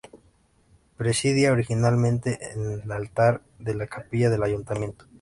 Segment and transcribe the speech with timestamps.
[0.97, 5.05] Presidía originalmente el altar de la capilla del ayuntamiento.